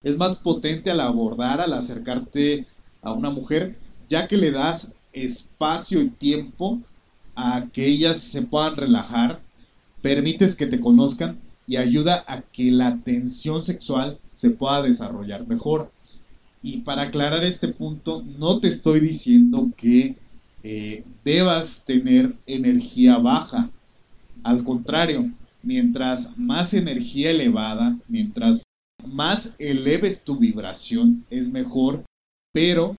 Es 0.04 0.18
más 0.18 0.38
potente 0.38 0.92
al 0.92 1.00
abordar, 1.00 1.62
al 1.62 1.74
acercarte 1.74 2.66
a 3.02 3.14
una 3.14 3.30
mujer, 3.30 3.78
ya 4.08 4.28
que 4.28 4.38
le 4.38 4.52
das 4.52 4.94
espacio 5.14 6.02
y 6.02 6.10
tiempo 6.10 6.80
a 7.36 7.68
que 7.72 7.86
ellas 7.86 8.20
se 8.20 8.42
puedan 8.42 8.76
relajar, 8.76 9.42
permites 10.02 10.56
que 10.56 10.68
te 10.68 10.80
conozcan 10.80 11.40
y 11.68 11.78
ayuda 11.78 12.24
a 12.28 12.42
que 12.42 12.72
la 12.72 12.98
tensión 12.98 13.64
sexual 13.64 14.20
se 14.34 14.50
pueda 14.50 14.82
desarrollar 14.82 15.48
mejor. 15.48 15.92
Y 16.64 16.80
para 16.80 17.04
aclarar 17.04 17.44
este 17.44 17.68
punto, 17.70 18.24
no 18.38 18.60
te 18.60 18.68
estoy 18.68 19.00
diciendo 19.00 19.70
que 19.78 20.16
eh, 20.64 21.04
debas 21.24 21.84
tener 21.86 22.34
energía 22.46 23.18
baja. 23.18 23.70
Al 24.44 24.64
contrario, 24.64 25.30
mientras 25.64 26.38
más 26.38 26.74
energía 26.74 27.32
elevada, 27.32 27.98
mientras 28.08 28.64
más 29.08 29.54
eleves 29.58 30.24
tu 30.24 30.38
vibración, 30.38 31.26
es 31.30 31.50
mejor, 31.50 32.04
pero 32.54 32.96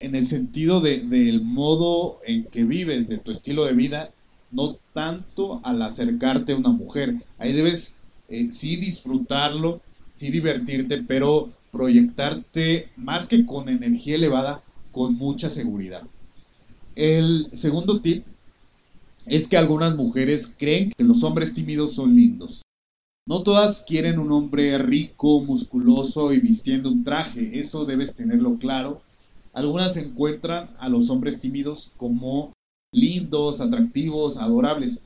en 0.00 0.14
el 0.14 0.26
sentido 0.26 0.80
del 0.80 1.42
modo 1.42 2.20
en 2.26 2.44
que 2.44 2.64
vives, 2.64 3.08
de 3.08 3.18
tu 3.18 3.30
estilo 3.30 3.64
de 3.64 3.72
vida, 3.72 4.10
no 4.50 4.76
tanto 4.92 5.60
al 5.64 5.82
acercarte 5.82 6.52
a 6.52 6.56
una 6.56 6.70
mujer. 6.70 7.16
Ahí 7.38 7.52
debes 7.52 7.94
eh, 8.28 8.50
sí 8.50 8.76
disfrutarlo, 8.76 9.80
sí 10.10 10.30
divertirte, 10.30 11.02
pero 11.02 11.50
proyectarte 11.70 12.88
más 12.96 13.26
que 13.26 13.44
con 13.46 13.68
energía 13.68 14.16
elevada, 14.16 14.62
con 14.92 15.14
mucha 15.14 15.50
seguridad. 15.50 16.02
El 16.94 17.48
segundo 17.52 18.00
tip 18.00 18.24
es 19.26 19.48
que 19.48 19.56
algunas 19.56 19.96
mujeres 19.96 20.52
creen 20.58 20.92
que 20.96 21.04
los 21.04 21.22
hombres 21.22 21.54
tímidos 21.54 21.94
son 21.94 22.14
lindos. 22.14 22.62
No 23.26 23.42
todas 23.42 23.80
quieren 23.80 24.18
un 24.18 24.32
hombre 24.32 24.76
rico, 24.78 25.40
musculoso 25.40 26.32
y 26.32 26.40
vistiendo 26.40 26.90
un 26.90 27.04
traje, 27.04 27.58
eso 27.58 27.84
debes 27.84 28.14
tenerlo 28.14 28.58
claro. 28.58 29.00
Algunas 29.52 29.96
encuentran 29.96 30.70
a 30.78 30.88
los 30.88 31.08
hombres 31.10 31.40
tímidos 31.40 31.90
como 31.96 32.52
lindos, 32.92 33.60
atractivos, 33.60 34.36
adorables, 34.36 35.00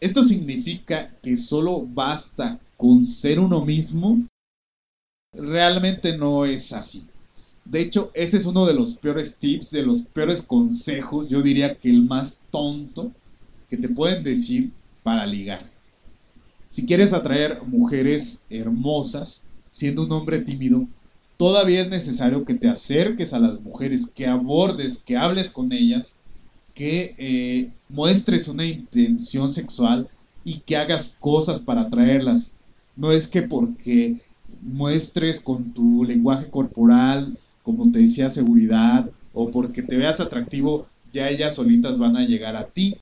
esto 0.00 0.22
significa 0.22 1.10
que 1.22 1.36
solo 1.36 1.84
basta 1.84 2.60
con 2.76 3.04
ser 3.04 3.40
uno 3.40 3.64
mismo. 3.64 4.24
Realmente 5.32 6.16
no 6.16 6.44
es 6.44 6.72
así. 6.72 7.04
De 7.68 7.82
hecho, 7.82 8.10
ese 8.14 8.38
es 8.38 8.46
uno 8.46 8.64
de 8.64 8.72
los 8.72 8.94
peores 8.94 9.36
tips, 9.36 9.70
de 9.70 9.82
los 9.82 10.00
peores 10.00 10.40
consejos, 10.40 11.28
yo 11.28 11.42
diría 11.42 11.74
que 11.74 11.90
el 11.90 12.02
más 12.02 12.38
tonto 12.50 13.12
que 13.68 13.76
te 13.76 13.90
pueden 13.90 14.24
decir 14.24 14.70
para 15.02 15.26
ligar. 15.26 15.66
Si 16.70 16.86
quieres 16.86 17.12
atraer 17.12 17.62
mujeres 17.66 18.38
hermosas, 18.48 19.42
siendo 19.70 20.04
un 20.04 20.12
hombre 20.12 20.40
tímido, 20.40 20.86
todavía 21.36 21.82
es 21.82 21.90
necesario 21.90 22.46
que 22.46 22.54
te 22.54 22.70
acerques 22.70 23.34
a 23.34 23.38
las 23.38 23.60
mujeres, 23.60 24.06
que 24.06 24.26
abordes, 24.26 24.96
que 24.96 25.18
hables 25.18 25.50
con 25.50 25.70
ellas 25.70 26.14
que 26.78 27.16
eh, 27.18 27.70
muestres 27.88 28.46
una 28.46 28.64
intención 28.64 29.52
sexual 29.52 30.08
y 30.44 30.60
que 30.60 30.76
hagas 30.76 31.12
cosas 31.18 31.58
para 31.58 31.82
atraerlas. 31.82 32.52
No 32.94 33.10
es 33.10 33.26
que 33.26 33.42
porque 33.42 34.18
muestres 34.62 35.40
con 35.40 35.72
tu 35.72 36.04
lenguaje 36.04 36.46
corporal, 36.48 37.36
como 37.68 37.92
te 37.92 37.98
decía, 37.98 38.30
seguridad, 38.30 39.10
o 39.34 39.50
porque 39.50 39.82
te 39.82 39.98
veas 39.98 40.20
atractivo, 40.20 40.86
ya 41.12 41.28
ellas 41.28 41.54
solitas 41.54 41.98
van 41.98 42.16
a 42.16 42.26
llegar 42.26 42.56
a 42.56 42.64
ti. 42.64 42.96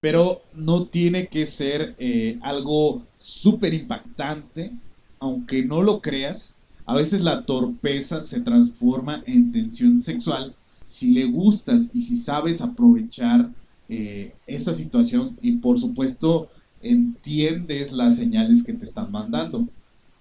Pero 0.00 0.40
no 0.54 0.86
tiene 0.86 1.26
que 1.26 1.44
ser 1.44 1.94
eh, 1.98 2.38
algo 2.40 3.02
súper 3.18 3.74
impactante, 3.74 4.72
aunque 5.18 5.66
no 5.66 5.82
lo 5.82 6.00
creas. 6.00 6.54
A 6.86 6.94
veces 6.94 7.20
la 7.20 7.44
torpeza 7.44 8.22
se 8.22 8.40
transforma 8.40 9.22
en 9.26 9.52
tensión 9.52 10.02
sexual 10.02 10.54
si 10.82 11.10
le 11.10 11.26
gustas 11.26 11.90
y 11.92 12.00
si 12.00 12.16
sabes 12.16 12.62
aprovechar 12.62 13.50
eh, 13.90 14.32
esa 14.46 14.72
situación 14.72 15.36
y 15.42 15.56
por 15.56 15.78
supuesto 15.78 16.48
entiendes 16.80 17.92
las 17.92 18.16
señales 18.16 18.62
que 18.62 18.72
te 18.72 18.86
están 18.86 19.12
mandando. 19.12 19.68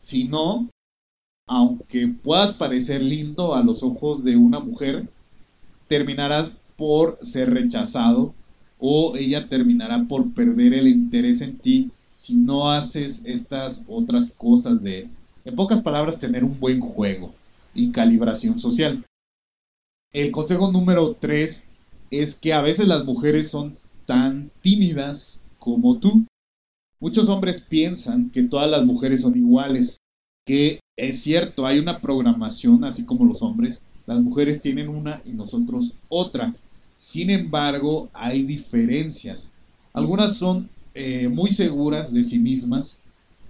Si 0.02 0.26
no, 0.26 0.68
aunque 1.48 2.08
puedas 2.08 2.54
parecer 2.54 3.02
lindo 3.02 3.56
a 3.56 3.64
los 3.64 3.84
ojos 3.84 4.24
de 4.24 4.36
una 4.36 4.60
mujer, 4.60 5.08
terminarás 5.88 6.52
por 6.76 7.20
ser 7.22 7.54
rechazado 7.54 8.34
o 8.80 9.16
ella 9.16 9.48
terminará 9.48 10.04
por 10.08 10.34
perder 10.34 10.74
el 10.74 10.88
interés 10.88 11.42
en 11.42 11.58
ti 11.58 11.92
si 12.14 12.36
no 12.36 12.72
haces 12.72 13.22
estas 13.26 13.84
otras 13.88 14.32
cosas 14.32 14.82
de, 14.82 15.08
en 15.44 15.56
pocas 15.56 15.82
palabras, 15.82 16.20
tener 16.20 16.44
un 16.44 16.60
buen 16.60 16.80
juego 16.80 17.34
y 17.74 17.92
calibración 17.92 18.60
social. 18.60 19.04
El 20.14 20.32
consejo 20.32 20.72
número 20.72 21.16
3 21.20 21.64
es 22.12 22.36
que 22.36 22.54
a 22.54 22.62
veces 22.62 22.88
las 22.88 23.04
mujeres 23.06 23.50
son 23.50 23.78
tan 24.06 24.50
tímidas 24.62 25.42
como 25.60 26.00
tú. 26.00 26.26
Muchos 27.00 27.28
hombres 27.28 27.62
piensan 27.62 28.30
que 28.30 28.44
todas 28.44 28.70
las 28.70 28.86
mujeres 28.86 29.22
son 29.22 29.36
iguales, 29.36 29.98
que 30.46 30.80
es 30.98 31.22
cierto, 31.22 31.66
hay 31.66 31.80
una 31.80 32.00
programación 32.00 32.84
así 32.86 33.04
como 33.04 33.26
los 33.26 33.42
hombres, 33.42 33.82
las 34.06 34.20
mujeres 34.22 34.62
tienen 34.62 34.88
una 34.88 35.22
y 35.26 35.32
nosotros 35.32 35.94
otra. 36.08 36.54
Sin 36.96 37.30
embargo, 37.30 38.10
hay 38.14 38.44
diferencias. 38.44 39.52
Algunas 39.94 40.38
son 40.38 40.70
eh, 40.94 41.28
muy 41.28 41.52
seguras 41.52 42.14
de 42.14 42.24
sí 42.24 42.40
mismas 42.40 42.98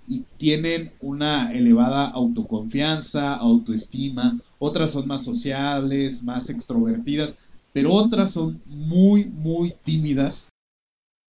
y 0.07 0.23
tienen 0.37 0.91
una 1.01 1.51
elevada 1.51 2.07
autoconfianza, 2.07 3.35
autoestima. 3.35 4.39
Otras 4.57 4.91
son 4.91 5.07
más 5.07 5.23
sociables, 5.23 6.23
más 6.23 6.49
extrovertidas, 6.49 7.35
pero 7.73 7.93
otras 7.93 8.31
son 8.31 8.61
muy, 8.65 9.25
muy 9.25 9.73
tímidas. 9.83 10.49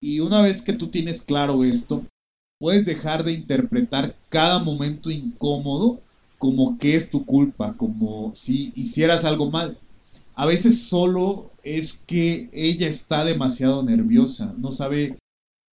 Y 0.01 0.19
una 0.19 0.41
vez 0.41 0.61
que 0.61 0.73
tú 0.73 0.87
tienes 0.87 1.21
claro 1.21 1.63
esto, 1.63 2.03
puedes 2.59 2.85
dejar 2.85 3.23
de 3.23 3.33
interpretar 3.33 4.15
cada 4.29 4.59
momento 4.59 5.11
incómodo 5.11 5.99
como 6.37 6.77
que 6.77 6.95
es 6.95 7.09
tu 7.09 7.25
culpa, 7.25 7.73
como 7.77 8.33
si 8.35 8.71
hicieras 8.75 9.25
algo 9.25 9.49
mal. 9.49 9.77
A 10.35 10.45
veces 10.45 10.83
solo 10.83 11.51
es 11.63 11.93
que 12.05 12.49
ella 12.53 12.87
está 12.87 13.25
demasiado 13.25 13.81
nerviosa, 13.83 14.53
no 14.57 14.71
sabe 14.71 15.17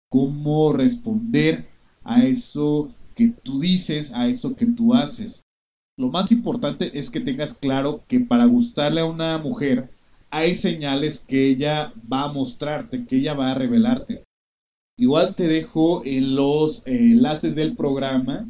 cómo 0.09 0.73
responder 0.73 1.67
a 2.03 2.25
eso 2.25 2.91
que 3.15 3.27
tú 3.27 3.59
dices, 3.59 4.11
a 4.13 4.27
eso 4.27 4.55
que 4.55 4.65
tú 4.65 4.93
haces. 4.93 5.41
Lo 5.97 6.09
más 6.09 6.31
importante 6.31 6.97
es 6.99 7.09
que 7.09 7.21
tengas 7.21 7.53
claro 7.53 8.03
que 8.07 8.19
para 8.19 8.45
gustarle 8.45 9.01
a 9.01 9.05
una 9.05 9.37
mujer 9.37 9.89
hay 10.29 10.55
señales 10.55 11.21
que 11.21 11.47
ella 11.47 11.93
va 12.11 12.23
a 12.23 12.31
mostrarte, 12.33 13.05
que 13.05 13.17
ella 13.17 13.33
va 13.33 13.51
a 13.51 13.55
revelarte. 13.55 14.23
Igual 14.97 15.35
te 15.35 15.47
dejo 15.47 16.03
en 16.05 16.35
los 16.35 16.85
enlaces 16.85 17.55
del 17.55 17.75
programa 17.75 18.45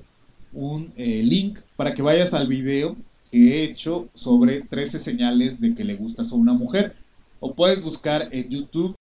un 0.54 0.94
eh, 0.96 1.22
link 1.24 1.60
para 1.76 1.94
que 1.94 2.02
vayas 2.02 2.34
al 2.34 2.48
video 2.48 2.96
que 3.32 3.38
he 3.38 3.64
hecho 3.64 4.10
sobre 4.14 4.62
13 4.62 5.00
señales 5.00 5.60
de 5.60 5.76
que 5.76 5.84
le 5.84 5.96
gustas 5.96 6.32
a 6.32 6.36
una 6.36 6.54
mujer. 6.54 6.96
O 7.40 7.54
puedes 7.54 7.82
buscar 7.82 8.30
en 8.32 8.50
YouTube 8.50 8.96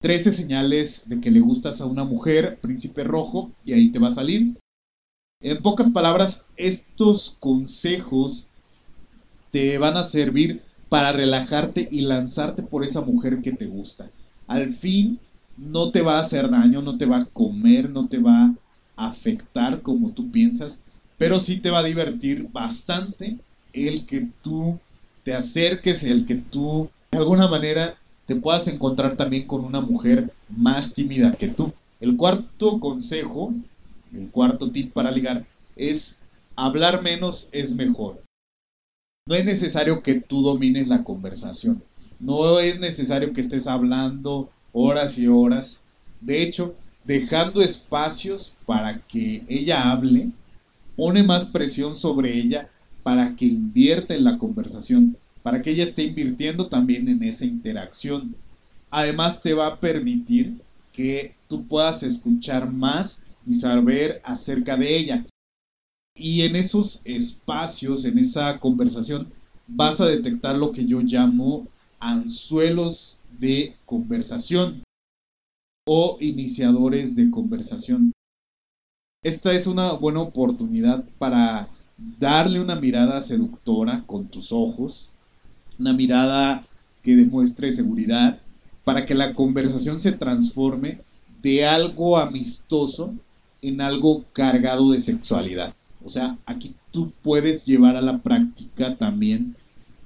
13 0.00 0.32
señales 0.32 1.02
de 1.06 1.20
que 1.20 1.30
le 1.30 1.40
gustas 1.40 1.80
a 1.80 1.86
una 1.86 2.04
mujer, 2.04 2.58
príncipe 2.60 3.02
rojo, 3.02 3.50
y 3.64 3.72
ahí 3.72 3.90
te 3.90 3.98
va 3.98 4.08
a 4.08 4.12
salir. 4.12 4.56
En 5.40 5.62
pocas 5.62 5.90
palabras, 5.90 6.44
estos 6.56 7.36
consejos 7.40 8.46
te 9.50 9.78
van 9.78 9.96
a 9.96 10.04
servir 10.04 10.62
para 10.88 11.12
relajarte 11.12 11.88
y 11.90 12.02
lanzarte 12.02 12.62
por 12.62 12.84
esa 12.84 13.00
mujer 13.00 13.40
que 13.42 13.52
te 13.52 13.66
gusta. 13.66 14.10
Al 14.46 14.74
fin, 14.74 15.18
no 15.56 15.90
te 15.90 16.02
va 16.02 16.16
a 16.16 16.20
hacer 16.20 16.48
daño, 16.48 16.80
no 16.82 16.96
te 16.96 17.06
va 17.06 17.18
a 17.18 17.26
comer, 17.26 17.90
no 17.90 18.08
te 18.08 18.18
va 18.18 18.54
a 18.96 19.08
afectar 19.08 19.82
como 19.82 20.10
tú 20.10 20.30
piensas, 20.30 20.80
pero 21.18 21.40
sí 21.40 21.58
te 21.58 21.70
va 21.70 21.80
a 21.80 21.84
divertir 21.84 22.48
bastante 22.50 23.36
el 23.72 24.06
que 24.06 24.28
tú 24.42 24.78
te 25.24 25.34
acerques, 25.34 26.04
el 26.04 26.24
que 26.24 26.36
tú 26.36 26.88
de 27.10 27.18
alguna 27.18 27.48
manera 27.48 27.96
te 28.26 28.36
puedas 28.36 28.68
encontrar 28.68 29.16
también 29.16 29.46
con 29.46 29.64
una 29.64 29.80
mujer 29.80 30.30
más 30.48 30.94
tímida 30.94 31.32
que 31.32 31.48
tú. 31.48 31.72
El 32.00 32.16
cuarto 32.16 32.78
consejo, 32.78 33.52
el 34.14 34.28
cuarto 34.30 34.70
tip 34.70 34.92
para 34.92 35.10
ligar 35.10 35.44
es 35.76 36.16
hablar 36.54 37.02
menos 37.02 37.48
es 37.52 37.72
mejor. 37.72 38.22
No 39.26 39.34
es 39.34 39.44
necesario 39.44 40.02
que 40.02 40.20
tú 40.20 40.42
domines 40.42 40.88
la 40.88 41.04
conversación. 41.04 41.82
No 42.20 42.60
es 42.60 42.78
necesario 42.80 43.32
que 43.32 43.40
estés 43.40 43.66
hablando 43.66 44.50
horas 44.72 45.18
y 45.18 45.26
horas. 45.26 45.80
De 46.20 46.42
hecho, 46.42 46.74
dejando 47.04 47.62
espacios 47.62 48.52
para 48.66 48.98
que 48.98 49.42
ella 49.48 49.90
hable, 49.90 50.30
pone 50.98 51.22
más 51.22 51.44
presión 51.44 51.96
sobre 51.96 52.36
ella 52.36 52.68
para 53.04 53.36
que 53.36 53.44
invierta 53.46 54.16
en 54.16 54.24
la 54.24 54.36
conversación, 54.36 55.16
para 55.44 55.62
que 55.62 55.70
ella 55.70 55.84
esté 55.84 56.02
invirtiendo 56.02 56.66
también 56.66 57.08
en 57.08 57.22
esa 57.22 57.44
interacción. 57.44 58.34
Además 58.90 59.40
te 59.40 59.54
va 59.54 59.68
a 59.68 59.76
permitir 59.76 60.56
que 60.92 61.36
tú 61.46 61.64
puedas 61.68 62.02
escuchar 62.02 62.72
más 62.72 63.22
y 63.46 63.54
saber 63.54 64.20
acerca 64.24 64.76
de 64.76 64.96
ella. 64.96 65.24
Y 66.16 66.42
en 66.42 66.56
esos 66.56 67.00
espacios, 67.04 68.04
en 68.04 68.18
esa 68.18 68.58
conversación, 68.58 69.28
vas 69.68 70.00
a 70.00 70.06
detectar 70.06 70.56
lo 70.56 70.72
que 70.72 70.84
yo 70.84 71.00
llamo 71.00 71.68
anzuelos 72.00 73.18
de 73.38 73.76
conversación 73.86 74.82
o 75.86 76.18
iniciadores 76.20 77.14
de 77.14 77.30
conversación 77.30 78.10
esta 79.22 79.52
es 79.52 79.66
una 79.66 79.92
buena 79.92 80.20
oportunidad 80.20 81.04
para 81.18 81.68
darle 82.18 82.60
una 82.60 82.76
mirada 82.76 83.20
seductora 83.20 84.04
con 84.06 84.28
tus 84.28 84.52
ojos, 84.52 85.08
una 85.78 85.92
mirada 85.92 86.64
que 87.02 87.16
demuestre 87.16 87.72
seguridad, 87.72 88.38
para 88.84 89.06
que 89.06 89.14
la 89.14 89.34
conversación 89.34 90.00
se 90.00 90.12
transforme 90.12 90.98
de 91.42 91.66
algo 91.66 92.16
amistoso 92.16 93.12
en 93.60 93.80
algo 93.80 94.24
cargado 94.32 94.92
de 94.92 95.00
sexualidad. 95.00 95.74
O 96.04 96.10
sea, 96.10 96.38
aquí 96.46 96.74
tú 96.92 97.12
puedes 97.22 97.64
llevar 97.66 97.96
a 97.96 98.02
la 98.02 98.18
práctica 98.18 98.96
también 98.96 99.56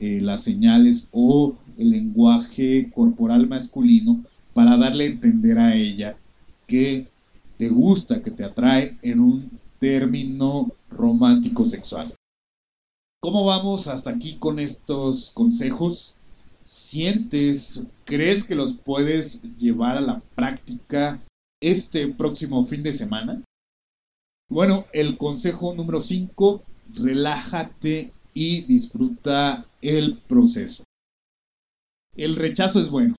eh, 0.00 0.20
las 0.22 0.42
señales 0.42 1.06
o 1.12 1.54
el 1.76 1.90
lenguaje 1.90 2.90
corporal 2.94 3.46
masculino 3.46 4.24
para 4.54 4.76
darle 4.78 5.04
a 5.04 5.08
entender 5.08 5.58
a 5.58 5.74
ella 5.76 6.16
que 6.66 7.11
te 7.62 7.68
gusta, 7.68 8.20
que 8.20 8.32
te 8.32 8.42
atrae 8.42 8.98
en 9.02 9.20
un 9.20 9.60
término 9.78 10.72
romántico 10.90 11.64
sexual. 11.64 12.12
¿Cómo 13.22 13.44
vamos 13.44 13.86
hasta 13.86 14.10
aquí 14.10 14.36
con 14.36 14.58
estos 14.58 15.30
consejos? 15.30 16.16
¿Sientes, 16.62 17.84
crees 18.04 18.42
que 18.42 18.56
los 18.56 18.72
puedes 18.72 19.40
llevar 19.58 19.96
a 19.96 20.00
la 20.00 20.22
práctica 20.34 21.22
este 21.62 22.08
próximo 22.08 22.64
fin 22.64 22.82
de 22.82 22.94
semana? 22.94 23.44
Bueno, 24.50 24.86
el 24.92 25.16
consejo 25.16 25.72
número 25.72 26.02
5, 26.02 26.64
relájate 26.94 28.10
y 28.34 28.62
disfruta 28.62 29.66
el 29.80 30.18
proceso. 30.18 30.82
El 32.16 32.34
rechazo 32.34 32.80
es 32.80 32.90
bueno. 32.90 33.14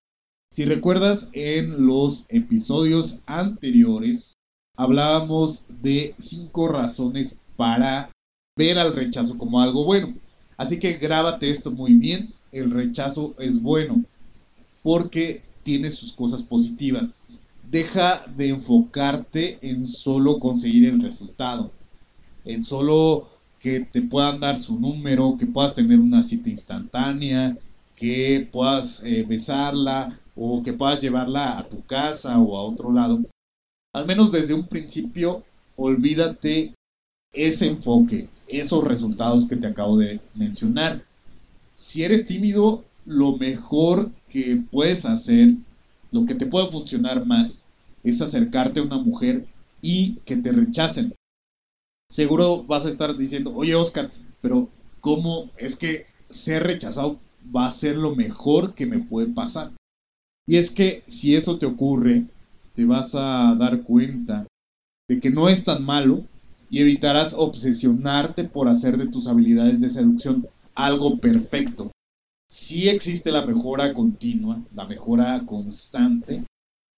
Si 0.52 0.66
recuerdas, 0.66 1.30
en 1.32 1.88
los 1.88 2.26
episodios 2.28 3.20
anteriores 3.26 4.33
hablábamos 4.76 5.64
de 5.68 6.16
cinco 6.18 6.68
razones 6.68 7.38
para 7.56 8.10
ver 8.58 8.78
al 8.78 8.96
rechazo 8.96 9.38
como 9.38 9.62
algo 9.62 9.86
bueno. 9.86 10.14
Así 10.58 10.80
que 10.80 10.94
grábate 10.94 11.50
esto 11.50 11.72
muy 11.72 11.94
bien. 11.94 12.34
El 12.52 12.72
rechazo 12.72 13.34
es 13.40 13.62
bueno 13.62 14.04
porque 14.84 15.42
tiene 15.64 15.92
sus 15.92 16.14
cosas 16.14 16.42
positivas. 16.44 17.14
Deja 17.70 18.26
de 18.36 18.50
enfocarte 18.50 19.58
en 19.62 19.88
solo 19.88 20.40
conseguir 20.40 20.90
el 20.90 21.02
resultado, 21.02 21.72
en 22.46 22.62
solo 22.62 23.30
que 23.60 23.80
te 23.80 24.02
puedan 24.02 24.40
dar 24.40 24.60
su 24.60 24.80
número, 24.80 25.38
que 25.40 25.48
puedas 25.48 25.74
tener 25.74 26.00
una 26.00 26.22
cita 26.22 26.50
instantánea, 26.50 27.58
que 27.96 28.48
puedas 28.52 29.02
eh, 29.04 29.26
besarla 29.28 30.20
o 30.36 30.62
que 30.62 30.74
puedas 30.74 31.02
llevarla 31.02 31.58
a 31.58 31.64
tu 31.64 31.82
casa 31.84 32.38
o 32.38 32.58
a 32.58 32.64
otro 32.64 32.92
lado. 32.92 33.22
Al 33.94 34.08
menos 34.08 34.32
desde 34.32 34.56
un 34.56 34.68
principio, 34.68 35.44
olvídate 35.76 36.74
ese 37.32 37.68
enfoque, 37.68 38.28
esos 38.48 38.84
resultados 38.84 39.48
que 39.48 39.56
te 39.56 39.68
acabo 39.68 39.98
de 39.98 40.20
mencionar. 40.34 41.04
Si 41.76 42.04
eres 42.04 42.26
tímido, 42.26 42.84
lo 43.06 43.38
mejor 43.38 44.10
que 44.30 44.62
puedes 44.72 45.06
hacer, 45.06 45.56
lo 46.12 46.26
que 46.26 46.34
te 46.34 46.48
puede 46.48 46.72
funcionar 46.72 47.26
más, 47.26 47.62
es 48.04 48.22
acercarte 48.22 48.80
a 48.80 48.84
una 48.84 48.98
mujer 48.98 49.46
y 49.82 50.16
que 50.26 50.38
te 50.38 50.52
rechacen. 50.52 51.14
Seguro 52.10 52.64
vas 52.64 52.86
a 52.86 52.90
estar 52.90 53.16
diciendo, 53.16 53.54
oye 53.56 53.76
Oscar, 53.76 54.12
pero 54.42 54.70
¿cómo 55.02 55.52
es 55.58 55.76
que 55.76 56.08
ser 56.30 56.64
rechazado 56.64 57.20
va 57.56 57.68
a 57.68 57.72
ser 57.72 57.98
lo 57.98 58.16
mejor 58.16 58.74
que 58.74 58.86
me 58.86 59.00
puede 59.00 59.28
pasar? 59.28 59.72
Y 60.48 60.58
es 60.58 60.72
que 60.72 61.04
si 61.08 61.36
eso 61.36 61.58
te 61.58 61.66
ocurre, 61.66 62.26
te 62.76 62.86
vas 62.86 63.14
a 63.16 63.56
dar 63.58 63.84
cuenta 63.84 64.48
de 65.08 65.20
que 65.20 65.30
no 65.30 65.50
es 65.50 65.64
tan 65.64 65.84
malo 65.84 66.24
y 66.70 66.82
evitarás 66.82 67.34
obsesionarte 67.38 68.44
por 68.46 68.68
hacer 68.68 68.98
de 68.98 69.08
tus 69.08 69.28
habilidades 69.28 69.80
de 69.80 69.90
seducción 69.90 70.48
algo 70.74 71.18
perfecto. 71.20 71.92
Sí 72.50 72.90
existe 72.90 73.32
la 73.32 73.46
mejora 73.46 73.94
continua, 73.94 74.62
la 74.74 74.86
mejora 74.86 75.44
constante, 75.46 76.44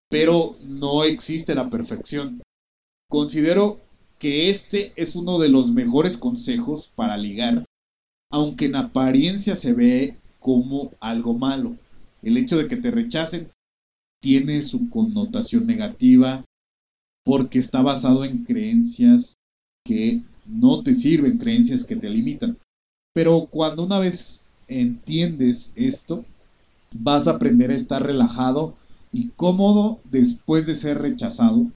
pero 0.10 0.56
no 0.62 1.04
existe 1.04 1.56
la 1.56 1.70
perfección. 1.70 2.42
Considero 3.10 3.80
que 4.20 4.50
este 4.50 4.94
es 4.96 5.16
uno 5.16 5.40
de 5.40 5.50
los 5.50 5.72
mejores 5.72 6.18
consejos 6.18 6.92
para 6.96 7.18
ligar, 7.18 7.66
aunque 8.32 8.66
en 8.66 8.76
apariencia 8.76 9.56
se 9.56 9.74
ve 9.74 10.18
como 10.40 10.92
algo 11.00 11.34
malo. 11.34 11.76
El 12.22 12.38
hecho 12.38 12.58
de 12.58 12.68
que 12.68 12.78
te 12.78 12.92
rechacen 12.92 13.50
tiene 14.26 14.64
su 14.64 14.90
connotación 14.90 15.68
negativa 15.68 16.44
porque 17.24 17.60
está 17.60 17.84
basado 17.84 18.26
en 18.26 18.44
creencias 18.44 19.36
que 19.86 20.24
no 20.48 20.82
te 20.82 20.96
sirven, 20.96 21.38
creencias 21.38 21.84
que 21.84 21.96
te 21.96 22.10
limitan. 22.10 22.58
Pero 23.14 23.46
cuando 23.46 23.84
una 23.84 24.00
vez 24.00 24.44
entiendes 24.68 25.72
esto, 25.76 26.26
vas 26.92 27.28
a 27.28 27.34
aprender 27.34 27.70
a 27.70 27.76
estar 27.76 28.04
relajado 28.04 28.74
y 29.12 29.28
cómodo 29.28 30.00
después 30.06 30.66
de 30.66 30.74
ser 30.74 31.04
rechazado, 31.04 31.68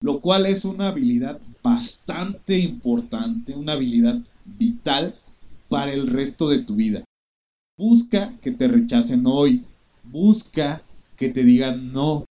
lo 0.00 0.20
cual 0.20 0.46
es 0.46 0.64
una 0.64 0.88
habilidad 0.88 1.40
bastante 1.62 2.58
importante, 2.58 3.54
una 3.54 3.72
habilidad 3.72 4.18
vital 4.46 5.14
para 5.68 5.92
el 5.92 6.06
resto 6.06 6.48
de 6.48 6.60
tu 6.60 6.74
vida. 6.74 7.04
Busca 7.76 8.32
que 8.40 8.50
te 8.50 8.66
rechacen 8.66 9.26
hoy, 9.26 9.66
busca 10.04 10.80
que 11.22 11.28
te 11.28 11.44
digan 11.44 11.92
no. 11.92 12.24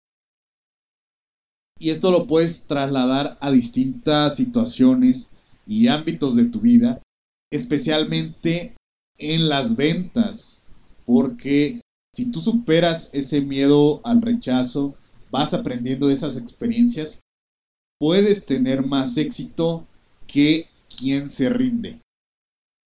Y 1.79 1.91
esto 1.91 2.11
lo 2.11 2.27
puedes 2.27 2.63
trasladar 2.63 3.37
a 3.39 3.49
distintas 3.49 4.35
situaciones 4.35 5.29
y 5.65 5.87
ámbitos 5.87 6.35
de 6.35 6.43
tu 6.43 6.59
vida, 6.59 7.01
especialmente 7.53 8.75
en 9.17 9.47
las 9.47 9.77
ventas, 9.77 10.65
porque 11.05 11.79
si 12.13 12.25
tú 12.25 12.41
superas 12.41 13.09
ese 13.13 13.39
miedo 13.39 14.01
al 14.03 14.21
rechazo, 14.21 14.95
vas 15.31 15.53
aprendiendo 15.53 16.09
esas 16.09 16.35
experiencias, 16.35 17.21
puedes 17.97 18.45
tener 18.45 18.85
más 18.85 19.15
éxito 19.15 19.87
que 20.27 20.67
quien 20.99 21.29
se 21.29 21.47
rinde. 21.47 22.01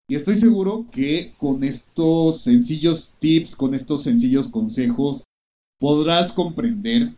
Y 0.07 0.13
estoy 0.13 0.35
seguro 0.35 0.85
que 0.91 1.33
con 1.39 1.63
estos 1.63 2.41
sencillos 2.41 3.15
tips, 3.17 3.55
con 3.55 3.73
estos 3.73 4.03
sencillos 4.03 4.49
consejos, 4.49 5.23
podrás 5.79 6.31
comprender 6.31 7.13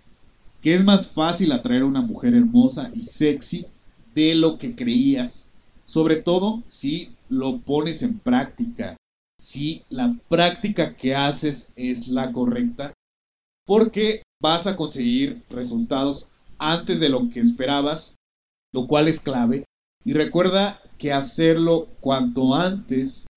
que 0.61 0.73
es 0.73 0.83
más 0.83 1.07
fácil 1.07 1.51
atraer 1.51 1.83
a 1.83 1.85
una 1.85 2.01
mujer 2.01 2.33
hermosa 2.33 2.91
y 2.93 3.03
sexy 3.03 3.65
de 4.15 4.35
lo 4.35 4.57
que 4.57 4.75
creías. 4.75 5.49
Sobre 5.85 6.17
todo 6.17 6.63
si 6.67 7.15
lo 7.29 7.59
pones 7.59 8.01
en 8.01 8.19
práctica, 8.19 8.97
si 9.39 9.83
la 9.89 10.15
práctica 10.27 10.95
que 10.95 11.15
haces 11.15 11.71
es 11.75 12.07
la 12.07 12.31
correcta, 12.31 12.93
porque 13.65 14.23
vas 14.41 14.67
a 14.67 14.75
conseguir 14.75 15.43
resultados 15.49 16.27
antes 16.57 16.99
de 16.99 17.09
lo 17.09 17.29
que 17.29 17.39
esperabas, 17.39 18.15
lo 18.73 18.87
cual 18.87 19.07
es 19.07 19.19
clave. 19.19 19.65
Y 20.03 20.13
recuerda 20.13 20.81
que 20.97 21.13
hacerlo 21.13 21.87
cuanto 21.99 22.55
antes, 22.55 23.27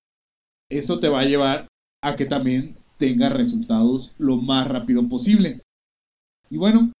eso 0.69 0.99
te 0.99 1.09
va 1.09 1.21
a 1.21 1.25
llevar 1.25 1.67
a 2.03 2.15
que 2.15 2.25
también 2.25 2.77
tengas 3.01 3.33
resultados 3.33 4.11
lo 4.19 4.37
más 4.37 4.67
rápido 4.67 5.09
posible. 5.09 5.61
Y 6.51 6.57
bueno, 6.57 6.91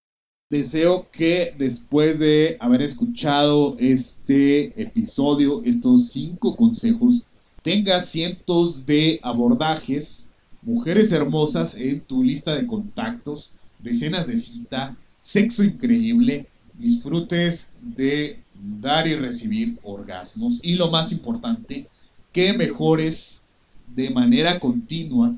deseo 0.49 1.07
que 1.11 1.53
después 1.59 2.17
de 2.17 2.57
haber 2.59 2.81
escuchado 2.81 3.75
este 3.77 4.81
episodio, 4.81 5.61
estos 5.63 6.09
cinco 6.09 6.55
consejos, 6.55 7.21
tengas 7.61 8.07
cientos 8.07 8.87
de 8.87 9.19
abordajes, 9.21 10.25
mujeres 10.63 11.11
hermosas 11.11 11.75
en 11.75 12.01
tu 12.01 12.23
lista 12.23 12.55
de 12.55 12.65
contactos, 12.65 13.51
decenas 13.77 14.25
de 14.25 14.39
cita, 14.39 14.97
sexo 15.19 15.63
increíble, 15.63 16.47
disfrutes 16.79 17.69
de 17.79 18.39
dar 18.59 19.07
y 19.07 19.15
recibir 19.15 19.77
orgasmos 19.83 20.59
y 20.63 20.73
lo 20.73 20.89
más 20.89 21.11
importante, 21.11 21.85
que 22.31 22.53
mejores 22.53 23.43
de 23.95 24.09
manera 24.09 24.59
continua 24.59 25.35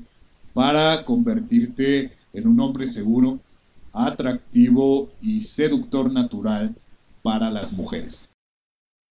para 0.54 1.04
convertirte 1.04 2.12
en 2.32 2.46
un 2.46 2.60
hombre 2.60 2.86
seguro, 2.86 3.40
atractivo 3.92 5.10
y 5.20 5.42
seductor 5.42 6.10
natural 6.10 6.74
para 7.22 7.50
las 7.50 7.72
mujeres. 7.72 8.30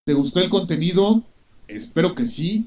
¿Te 0.06 0.14
gustó 0.14 0.40
el 0.40 0.50
contenido? 0.50 1.22
Espero 1.68 2.16
que 2.16 2.26
sí. 2.26 2.66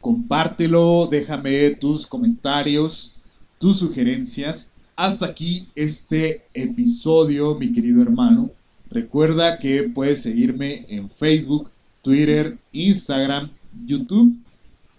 Compártelo, 0.00 1.08
déjame 1.10 1.70
tus 1.70 2.06
comentarios, 2.06 3.14
tus 3.58 3.78
sugerencias. 3.78 4.68
Hasta 4.96 5.26
aquí 5.26 5.68
este 5.74 6.42
episodio, 6.52 7.54
mi 7.54 7.72
querido 7.72 8.02
hermano. 8.02 8.50
Recuerda 8.90 9.58
que 9.58 9.82
puedes 9.84 10.22
seguirme 10.22 10.84
en 10.88 11.10
Facebook, 11.10 11.70
Twitter, 12.02 12.58
Instagram, 12.72 13.50
YouTube 13.86 14.36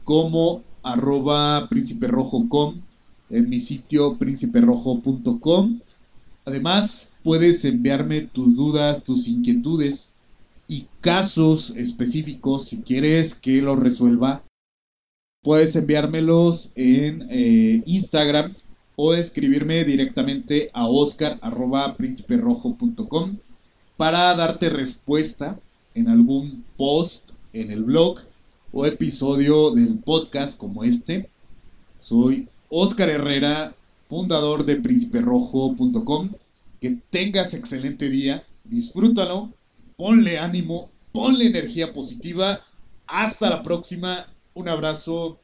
como 0.04 0.64
arroba 0.84 1.68
prínciperrojo.com 1.70 2.82
en 3.30 3.50
mi 3.50 3.60
sitio 3.60 4.18
prínciperojo.com. 4.18 5.80
Además, 6.46 7.10
puedes 7.24 7.66
enviarme 7.66 8.22
tus 8.22 8.56
dudas, 8.56 9.04
tus 9.04 9.28
inquietudes 9.28 10.10
y 10.68 10.88
casos 11.02 11.74
específicos 11.76 12.66
si 12.66 12.82
quieres 12.82 13.36
que 13.36 13.62
los 13.62 13.78
resuelva. 13.80 14.44
Puedes 15.44 15.76
enviármelos 15.76 16.72
en 16.76 17.28
eh, 17.30 17.84
Instagram 17.86 18.56
o 18.96 19.14
escribirme 19.14 19.84
directamente 19.84 20.72
a 20.74 20.88
oscar.prínciperojo.com 20.88 23.38
para 23.98 24.34
darte 24.36 24.70
respuesta 24.70 25.60
en 25.94 26.08
algún 26.10 26.66
post 26.78 27.32
en 27.54 27.72
el 27.72 27.84
blog 27.84 28.20
o 28.72 28.86
episodio 28.86 29.72
del 29.72 29.98
podcast 30.00 30.58
como 30.58 30.84
este. 30.84 31.30
Soy 32.02 32.48
Oscar 32.69 33.10
Herrera, 33.10 33.75
fundador 34.10 34.65
de 34.65 34.75
prínciperojo.com. 34.75 36.30
Que 36.82 36.97
tengas 37.10 37.54
excelente 37.54 38.10
día, 38.10 38.43
disfrútalo, 38.63 39.49
ponle 39.97 40.38
ánimo, 40.39 40.89
ponle 41.12 41.47
energía 41.47 41.93
positiva. 41.93 42.62
Hasta 43.08 43.49
la 43.49 43.63
próxima, 43.63 44.28
un 44.54 44.69
abrazo 44.69 45.39